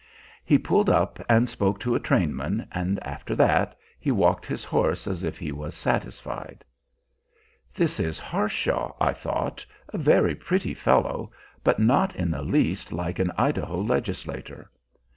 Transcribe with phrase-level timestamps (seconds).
[0.43, 5.05] He pulled up and spoke to a trainman, and after that he walked his horse
[5.05, 6.65] as if he was satisfied.
[7.71, 11.31] This is Harshaw, I thought, and a very pretty fellow,
[11.63, 14.71] but not in the least like an Idaho legislator.